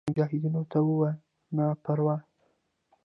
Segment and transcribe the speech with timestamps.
[0.09, 1.13] مجاهدینو ته ووایه
[1.55, 2.15] نه پروا.